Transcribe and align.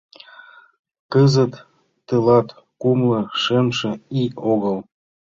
Кызыт 1.11 1.53
тылат 2.07 2.47
кумло 2.81 3.21
шымше 3.41 3.91
ий 4.21 4.29
огыл. 4.51 4.77